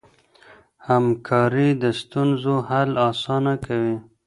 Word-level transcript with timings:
همکاري 0.89 1.69
د 1.83 1.83
ستونزو 2.01 2.55
حل 2.69 2.91
اسانه 3.09 3.53
کوي. 3.65 3.95